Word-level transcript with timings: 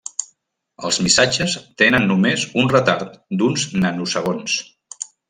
Els 0.87 0.97
missatges 1.07 1.53
tenen 1.81 2.07
només 2.11 2.45
un 2.63 2.71
retard 2.71 3.13
d'uns 3.43 3.67
nanosegons. 3.85 4.57